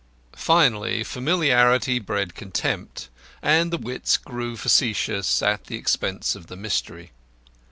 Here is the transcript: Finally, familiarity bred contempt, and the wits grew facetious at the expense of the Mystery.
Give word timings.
Finally, 0.35 1.03
familiarity 1.03 1.99
bred 1.99 2.33
contempt, 2.33 3.07
and 3.43 3.69
the 3.71 3.77
wits 3.77 4.17
grew 4.17 4.57
facetious 4.57 5.43
at 5.43 5.65
the 5.65 5.75
expense 5.77 6.33
of 6.33 6.47
the 6.47 6.55
Mystery. 6.57 7.11